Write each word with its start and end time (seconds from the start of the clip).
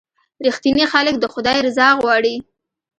•رښتیني 0.45 0.85
خلک 0.93 1.15
د 1.19 1.25
خدای 1.33 1.57
رضا 1.67 1.87
غواړي. 2.01 2.35